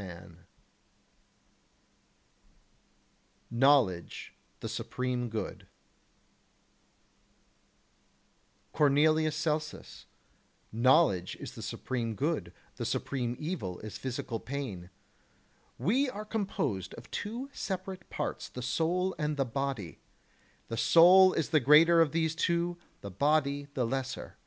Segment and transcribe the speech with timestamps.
[0.00, 0.36] [Sidenote:
[3.50, 5.66] Knowledge the supreme Good]
[8.72, 8.72] 14.
[8.72, 10.06] Cornelius Celsus:
[10.72, 14.88] Knowledge is the supreme good, the supreme evil is physical pain.
[15.76, 19.98] We are composed of two separate parts, the soul and the the body;
[20.68, 24.38] the soul is the greater of these two, the body the lesser.